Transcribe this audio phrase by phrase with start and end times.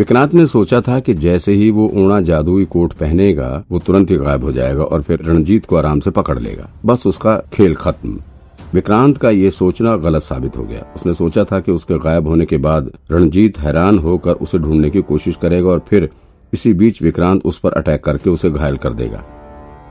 [0.00, 4.16] विक्रांत ने सोचा था कि जैसे ही वो ऊना जादुई कोट पहनेगा, वो तुरंत ही
[4.16, 8.16] गायब हो जाएगा और फिर रणजीत को आराम से पकड़ लेगा। बस उसका खेल खत्म।
[8.74, 12.46] विक्रांत का ये सोचना गलत साबित हो गया। उसने सोचा था कि उसके गायब होने
[12.46, 16.08] के बाद रणजीत हैरान होकर उसे ढूँढने की कोशिश करेगा और फिर
[16.52, 19.22] इसी बीच विक्रांत उस पर अटैक करके उसे घायल कर देगा।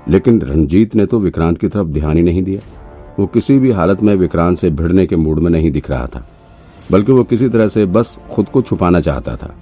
[0.09, 2.61] लेकिन रणजीत ने तो विक्रांत की तरफ़ ध्यान ही नहीं दिया।
[3.19, 6.27] वो किसी भी हालत में विक्रांत से भिड़ने के मूड में नहीं दिख रहा था,
[6.91, 9.55] बल्कि वो किसी तरह से बस खुद को छुपाना चाहता था।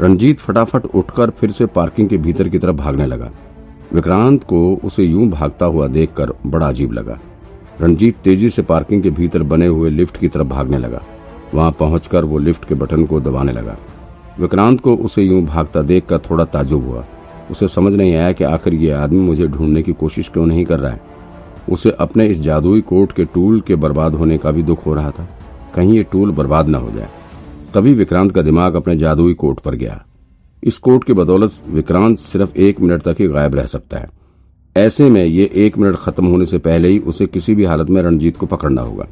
[0.00, 3.30] रंजीत फटाफट उठकर फिर से पार्किंग के भीतर की तरफ़ भागने लगा।
[3.92, 7.18] विक्रांत को उसे यूँ भागता हुआ देखकर बड़ा अजीब लगा।
[7.80, 11.02] रंजीत तेज़ी से पार्किंग के भीतर बने हुए लिफ्ट की तरफ़ भागने लगा।
[11.54, 13.76] वहाँ पहुंचकर वो लिफ्ट के बटन को दबाने लगा।
[14.40, 17.04] विक्रांत को उसे यूँ भागता देखकर थोड़ा ताजुब हुआ।
[17.50, 20.80] उसे समझ नहीं आया कि आखिर ये आदमी मुझे ढूँढने की कोशिश क्यों नहीं कर
[20.80, 21.00] रहा है।
[21.70, 25.10] उसे अपने इस जादुई कोट के टूल के बर्बाद होने का भी दुख हो रहा
[25.10, 25.28] था।
[25.74, 27.08] कहीं ये टूल बर्बाद न हो जाए।
[27.76, 30.04] तभी विक्रांत का दिमाग अपने जादुई कोट पर गया।
[30.62, 34.08] इस कोट की बदौलत विक्रांत सिर्फ़ एक मिनट तक ही गायब रह सकता है।
[34.76, 38.00] ऐसे में ये एक मिनट खत्म होने से पहले ही उसे किसी भी हालत में
[38.02, 39.06] रणजीत को पकड़ना होगा,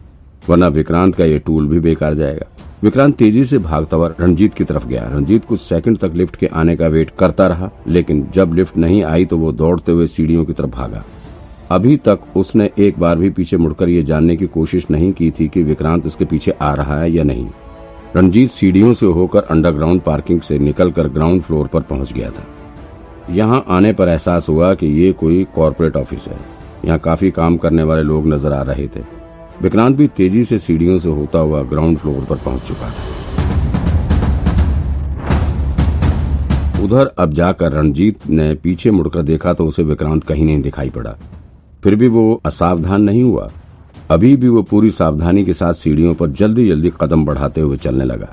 [0.49, 2.47] वरना विक्रांत का ये टूल भी बेकार जाएगा।
[2.83, 6.47] विक्रांत तेज़ी से भागता हुआ रणजीत की तरफ़ गया। रणजीत कुछ सेकंड तक लिफ्ट के
[6.47, 10.45] आने का वेट करता रहा, लेकिन जब लिफ्ट नहीं आई तो वो दौड़ते हुए सीढ़ियों
[10.45, 11.05] की तरफ़ भागा।
[11.71, 15.49] अभी तक उसने एक बार भी पीछे मुड़कर ये जानने की कोशिश नहीं की थी
[15.49, 17.47] कि विक्रांत उसके पीछे आ रहा है या नहीं।
[18.17, 22.45] रणजीत सीढ़ियों से होकर अंडरग्राउंड पार्किंग से निकलकर ग्राउंड फ्लोर पर पहुँच गया था।
[23.31, 26.37] यहाँ आने पर एहसास हुआ कि ये कोई कॉरपोरेट ऑफ़िस है।
[26.85, 29.01] यहाँ काफ़ी काम करने वाले लोग नज़र आ रहे थे।
[29.63, 33.03] विक्रांत भी तेज़ी से सीढ़ियों से होता हुआ ग्राउंड फ्लोर पर पहुँच चुका था।
[36.85, 41.17] उधर अब जाकर रणजीत ने पीछे मुड़कर देखा तो उसे विक्रांत कहीं नहीं दिखाई पड़ा।
[41.85, 43.51] फिर भी वो असावधान नहीं हुआ।
[44.11, 48.05] अभी भी वो पूरी सावधानी के साथ सीढ़ियों पर जल्दी जल्दी कदम बढ़ाते हुए चलने
[48.05, 48.29] लगा।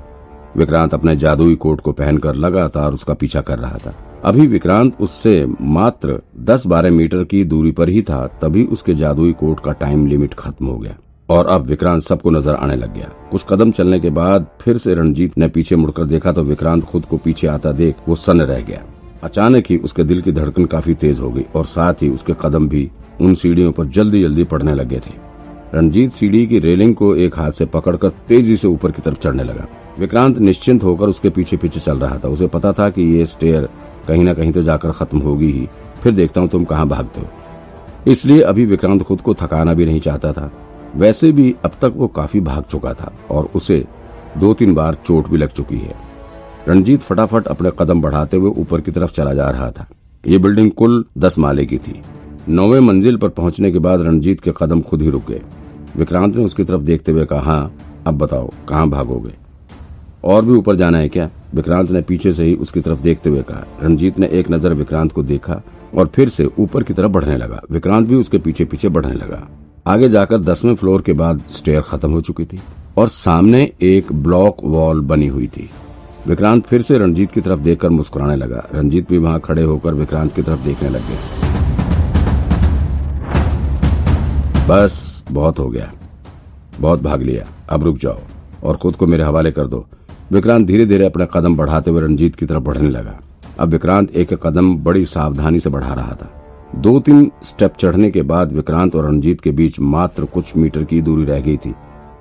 [0.57, 3.93] विक्रांत अपने जादुई कोट को पहनकर लगातार उसका पीछा कर रहा था।
[4.23, 9.59] अभी विक्रांत उससे मात्र 10-12 मीटर की दूरी पर ही था, तभी उसके जादुई कोट
[9.59, 10.97] का टाइम लिमिट खत्म हो गया
[11.29, 14.93] और अब विक्रांत सबको नज़र आने लग गया। कुछ कदम चलने के बाद फिर से
[14.93, 18.61] रणजीत ने पीछे मुड़कर देखा तो विक्रांत खुद को पीछे आता देख वो सन रह
[18.61, 18.83] गया।
[19.23, 22.69] अचानक ही उसके दिल की धड़कन काफ़ी तेज हो गई और साथ ही उसके कदम
[22.69, 22.89] भी
[23.21, 25.30] उन सीढ़ियों पर जल्दी जल्दी पड़ने लगे थे।
[25.73, 29.43] रणजीत सीढ़ी की रेलिंग को एक हाथ से पकड़कर तेज़ी से ऊपर की तरफ़ चढ़ने
[29.43, 29.67] लगा।
[29.99, 33.69] विक्रांत निश्चिंत होकर उसके पीछे पीछे चल रहा था। उसे पता था कि ये स्टेयर
[34.07, 35.67] कहीं ना कहीं तो जाकर खत्म होगी ही।
[36.03, 39.99] फिर देखता हूँ तुम कहाँ भागते हो। इसलिए अभी विक्रांत खुद को थकाना भी नहीं
[39.99, 40.51] चाहता था।
[40.95, 43.83] वैसे भी अब तक वो काफ़ी भाग चुका था और उसे
[44.37, 45.95] दो तीन बार चोट भी लग चुकी है।
[46.67, 49.87] रणजीत फटाफट अपने कदम बढ़ाते हुए ऊपर की तरफ़ चला जा रहा था।
[50.23, 52.01] ये बिल्डिंग कुल दस माले की थी।
[52.49, 55.41] नौवे मंजिल पर पहुँचने के बाद रणजीत के कदम खुद ही रुक गए।
[55.97, 57.73] विक्रांत ने उसकी तरफ़ देखते हुए कहा हाँ
[58.07, 59.33] अब बताओ, कहाँ भागोगे?
[60.23, 61.29] और भी ऊपर जाना है क्या?
[61.55, 65.11] विक्रांत ने पीछे से ही उसकी तरफ़ देखते हुए कहा। रणजीत ने एक नज़र विक्रांत
[65.11, 65.61] को देखा
[65.95, 69.47] और फिर से ऊपर की तरफ़ बढ़ने लगा। विक्रांत भी उसके पीछे पीछे बढ़ने लगा।
[69.87, 72.59] आगे जाकर दसवें फ्लोर के बाद स्टेयर खत्म हो चुकी थी
[72.97, 75.69] और सामने एक ब्लॉक वॉल बनी हुई थी।
[76.27, 80.33] विक्रांत फिर से रणजीत की तरफ़ देखकर मुस्कुराने लगा। रंजीत भी वहाँ खड़े होकर विक्रांत
[80.33, 81.40] की तरफ़ देखने लग गए
[84.71, 85.91] बस, बहुत हो गया।
[86.79, 88.19] बहुत भाग लिया। अब रुक जाओ
[88.63, 89.85] और खुद को मेरे हवाले कर दो।
[90.31, 93.19] विक्रांत धीरे धीरे अपना कदम बढ़ाते हुए रंजीत की तरफ़ बढ़ने लगा।
[93.59, 96.29] अब विक्रांत एक कदम बड़ी सावधानी से बढ़ा रहा था।
[96.75, 101.01] दो तीन स्टेप चढ़ने के बाद विक्रांत और रणजीत के बीच मात्र कुछ मीटर की
[101.01, 101.73] दूरी रह गई थी।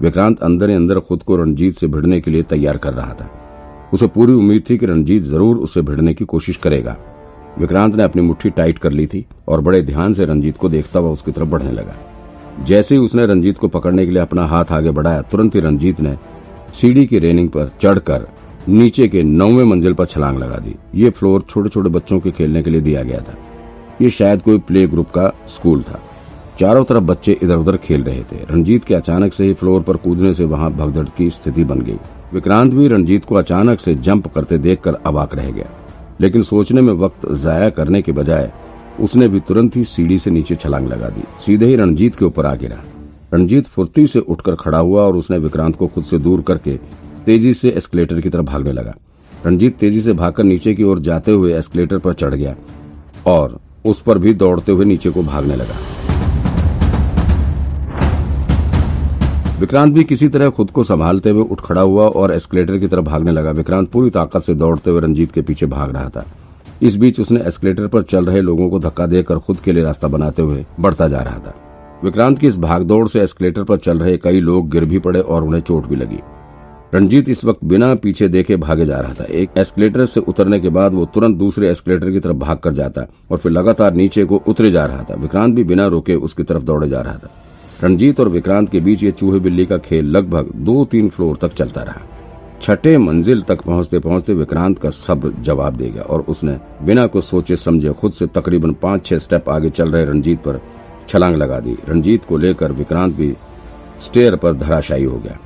[0.03, 3.31] विक्रांत अंदर ही अंदर खुद को रणजीत से भिड़ने के लिए तैयार कर रहा था।
[3.93, 6.97] उसे पूरी उम्मीद थी कि रणजीत ज़रूर उससे भिड़ने की कोशिश करेगा।
[7.59, 11.01] विक्रांत ने अपनी मुट्ठी टाइट कर ली थी और बड़े ध्यान से रंजीत को देखता
[11.01, 11.95] हुआ उसकी तरफ़ बढ़ने लगा।
[12.65, 16.01] जैसे ही उसने रंजीत को पकड़ने के लिए अपना हाथ आगे बढ़ाया, तुरंत ही रंजीत
[16.01, 16.17] ने
[16.81, 18.27] सीढ़ी की रेलिंग पर चढ़कर
[18.69, 22.63] नीचे के नौवे मंजिल पर छलांग लगा दी। ये फ्लोर छोटे छोटे बच्चों के खेलने
[22.63, 23.35] के लिए दिया गया था।
[24.03, 26.01] ये शायद कोई प्ले ग्रुप का स्कूल था।
[26.61, 29.97] चारों तरफ़ बच्चे इधर उधर खेल रहे थे। रंजीत के अचानक से ही फ्लोर पर
[29.97, 31.99] कूदने से वहाँ भगदड़ की स्थिति बन गई।
[32.33, 35.67] विक्रांत भी रंजीत को अचानक से जंप करते देखकर अबाक रह गया।
[36.21, 38.53] लेकिन सोचने में वक्त जाया करने के बजाय
[38.99, 42.47] उसने भी तुरंत ही सीढ़ी से नीचे छलांग लगा दी। सीधे ही रणजीत के ऊपर
[42.47, 42.77] आ गिरा।
[43.35, 46.77] रणजीत फुर्ती से उठकर खड़ा हुआ और उसने विक्रांत को खुद से दूर करके
[47.27, 48.95] तेज़ी से एस्केलेटर की तरफ़ भागने लगा।
[49.47, 52.55] रणजीत तेज़ी से भागकर नीचे की ओर जाते हुए एस्केलेटर पर चढ़ गया
[53.27, 55.75] और उस पर भी दौड़ते हुए नीचे को भागने लगा।
[59.61, 63.05] विक्रांत भी किसी तरह खुद को संभालते हुए उठ खड़ा हुआ और एस्केलेटर की तरफ़
[63.05, 66.25] भागने लगा। विक्रांत पूरी ताकत से दौड़ते हुए रंजीत के पीछे भाग रहा था।
[66.83, 70.09] इस बीच उसने एस्केलेटर पर चल रहे लोगों को धक्का देकर खुद के लिए रास्ता
[70.09, 71.55] बनाते हुए बढ़ता जा रहा था।
[72.05, 75.43] विक्रांत की इस भागदौड़ से एस्केलेटर पर चल रहे कई लोग गिर भी पड़े और
[75.43, 76.19] उन्हें चोट भी लगी।
[76.95, 80.69] रंजीत इस वक्त बिना पीछे देखे भागे जा रहा था। एक एस्केलेटर से उतरने के
[80.69, 84.43] बाद वो तुरंत दूसरे एस्केलेटर की तरफ़ भाग कर जाता और फिर लगातार नीचे को
[84.47, 87.31] उतरे जा रहा था। विक्रांत भी बिना रोके उसकी तरफ़ दौड़े जा रहा था।
[87.85, 91.53] रंजीत और विक्रांत के बीच ये चूहे बिल्ली का खेल लगभग दो तीन फ्लोर तक
[91.53, 92.01] चलता रहा।
[92.63, 97.25] छठे मंजिल तक पहुँचते पहुँचते विक्रांत का सब्र जवाब दे गया और उसने बिना कुछ
[97.25, 100.61] सोचे समझे खुद से तकरीबन पाँच, छह स्टेप आगे चल रहे रंजीत पर
[101.09, 103.33] छलांग लगा दी। रंजीत को लेकर विक्रांत भी
[104.03, 105.39] स्टेयर पर धराशायी हो गया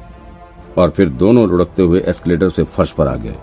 [0.78, 3.37] और फिर दोनों लुढ़कते हुए एस्केलेटर से फर्श पर आ गए।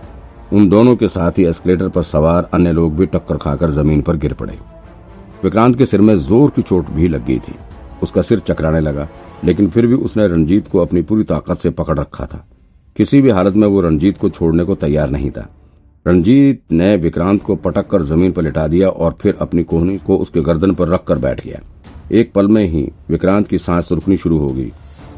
[0.54, 4.18] उन दोनों के साथ ही एस्केलेटर पर सवार अन्य लोग भी टक्कर खाकर ज़मीन पर
[4.18, 4.58] गिर पड़े।
[5.44, 7.56] विक्रांत के सिर में ज़ोर की चोट भी लग गई थी।
[8.04, 9.08] उसका सिर चकराने लगा,
[9.44, 12.46] लेकिन फिर भी उसने रंजीत को अपनी पूरी ताकत से पकड़ रखा था।
[12.96, 15.48] किसी भी हालत में वो रणजीत को छोड़ने को तैयार नहीं था।
[16.06, 20.18] रणजीत ने विक्रांत को पटक कर ज़मीन पर लिटा दिया और फिर अपनी कोहनी को
[20.18, 21.60] उसके गर्दन पर रखकर बैठ गया।
[22.12, 24.72] एक पल में ही विक्रांत की सांस रुकनी शुरू हो गई।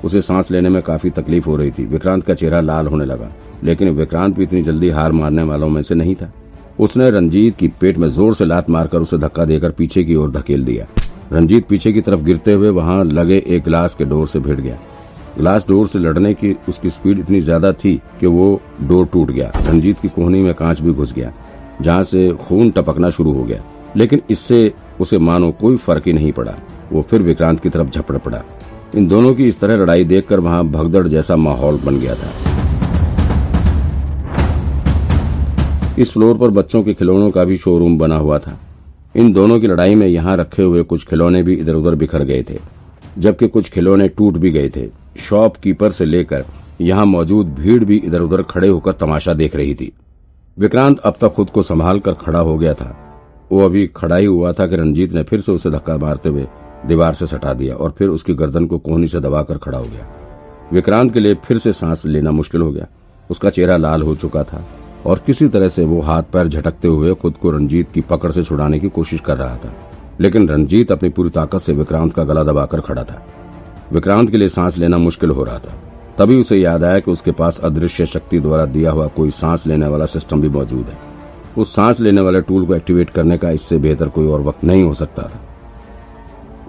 [0.05, 3.31] उसे सांस लेने में काफ़ी तकलीफ़ हो रही थी। विक्रांत का चेहरा लाल होने लगा,
[3.63, 6.31] लेकिन विक्रांत भी इतनी जल्दी हार मारने वालों में से नहीं था।
[6.79, 10.31] उसने रंजीत की पेट में ज़ोर से लात मारकर उसे धक्का देकर पीछे की ओर
[10.31, 10.87] धकेल दिया।
[11.33, 14.77] रंजीत पीछे की तरफ़ गिरते हुए वहाँ लगे एक ग्लास के डोर से भिड़ गया।
[15.37, 19.51] ग्लास डोर से लड़ने की उसकी स्पीड इतनी ज़्यादा थी कि वो डोर टूट गया।
[19.57, 21.31] रंजीत की कोहनी में कांच भी घुस गया,
[21.81, 23.61] जहाँ से खून टपकना शुरू हो गया।
[23.97, 24.71] लेकिन इससे
[25.01, 26.53] उसे मानो कोई फ़र्क ही नहीं पड़ा।
[26.91, 28.43] वो फिर विक्रांत की तरफ़ झपड़ पड़ा।
[28.95, 32.31] इन दोनों की इस तरह लड़ाई देखकर वहाँ भगदड़ जैसा माहौल बन गया था।
[35.99, 38.57] इस फ्लोर पर बच्चों के खिलौनों का भी शोरूम बना हुआ था।
[39.15, 42.43] इन दोनों की लड़ाई में यहाँ रखे हुए कुछ खिलौने भी इधर उधर बिखर गए
[42.43, 42.59] थे,
[43.17, 44.89] जबकि कुछ खिलौने टूट भी गए थे।
[45.19, 46.45] शॉपकीपर से लेकर
[46.81, 49.91] यहाँ मौजूद भीड़ भी इधर उधर खड़े होकर तमाशा देख रही थी।
[50.57, 52.95] विक्रांत अब तक खुद को संभाल कर खड़ा हो गया था।
[53.51, 56.47] वो अभी खड़ा ही हुआ था कि रंजीत ने फिर से उसे धक्का मारते हुए
[56.87, 60.07] दीवार से सटा दिया और फिर उसकी गर्दन को कोहनी से दबाकर खड़ा हो गया।
[60.73, 62.87] विक्रांत के लिए फिर से सांस लेना मुश्किल हो गया।
[63.29, 64.65] उसका चेहरा लाल हो चुका था
[65.05, 68.43] और किसी तरह से वो हाथ पैर झटकते हुए खुद को रंजीत की पकड़ से
[68.43, 69.73] छुड़ाने की कोशिश कर रहा था।
[70.21, 73.25] लेकिन रंजीत अपनी पूरी ताकत से विक्रांत का गला दबाकर खड़ा था।
[73.93, 75.73] विक्रांत के लिए सांस लेना मुश्किल हो रहा था।
[76.17, 79.87] तभी उसे याद आया कि उसके पास अदृश्य शक्ति द्वारा दिया हुआ कोई सांस लेने
[79.87, 80.97] वाला सिस्टम भी मौजूद है।
[81.57, 84.83] उस सांस लेने वाले टूल को एक्टिवेट करने का इससे बेहतर कोई और वक्त नहीं
[84.83, 85.41] हो सकता था।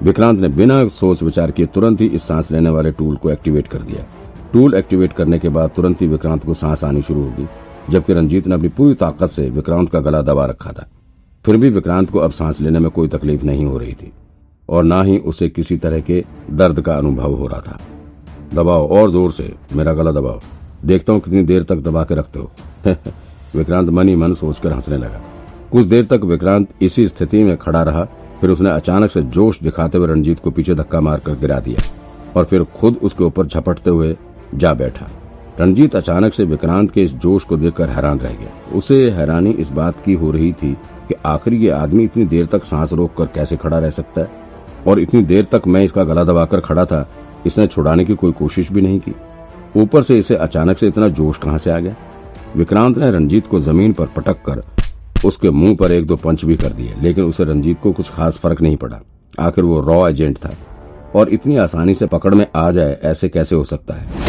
[0.03, 3.67] विक्रांत ने बिना सोच विचार किए तुरंत ही इस सांस लेने वाले टूल को एक्टिवेट
[3.67, 4.05] कर दिया।
[4.53, 7.47] टूल एक्टिवेट करने के बाद तुरंत ही विक्रांत को सांस आनी शुरू होगी
[7.91, 10.87] जबकि रंजीत ने अपनी पूरी ताकत से विक्रांत का गला दबा रखा था।
[11.45, 14.13] फिर भी विक्रांत को अब सांस लेने में कोई तकलीफ़ नहीं हो रही थी।
[14.75, 17.79] और न ही उसे किसी तरह के दर्द का अनुभव हो रहा था।
[18.55, 20.41] दबाओ, और ज़ोर से, मेरा गला दबाओ।
[20.85, 22.51] देखता हूँ कितनी देर तक दबा के रखते हो।
[23.59, 25.21] विक्रांत मन ही मन सोचकर हंसने लगा।
[25.73, 28.05] कुछ देर तक विक्रांत इसी स्थिति में खड़ा रहा,
[28.41, 31.79] फिर उसने अचानक से जोश दिखाते हुए रणजीत को पीछे धक्का मारकर गिरा दिया,
[32.37, 34.17] और फिर खुद उसके ऊपर झपटते हुए
[34.55, 35.09] जा बैठा।
[35.61, 39.71] रणजीत अचानक से विक्रांत के इस जोश को देखकर हैरान रह गया। उसे हैरानी इस
[39.71, 40.73] बात की हो रही थी
[41.09, 44.44] कि आखिर ये आदमी इतनी देर तक सांस रोक कर कैसे खड़ा रह सकता है?
[44.87, 47.09] और इतनी देर तक मैं इसका गला दबाकर खड़ा था,
[47.47, 49.15] इसने छुड़ाने की कोई कोशिश भी नहीं की।
[49.77, 51.95] ऊपर से इसे अचानक से इतना जोश कहाँ से आ गया?
[52.57, 54.63] विक्रांत ने रंजीत को ज़मीन पर पटक कर
[55.25, 58.39] उसके मुँह पर एक दो पंच भी कर दिए, लेकिन उसे रंजीत को कुछ खास
[58.39, 59.01] फ़र्क नहीं पड़ा।
[59.41, 60.51] आखिर वो रॉ एजेंट था।
[61.15, 64.24] और इतनी आसानी से पकड़ में आ जाए, ऐसे कैसे हो सकता है?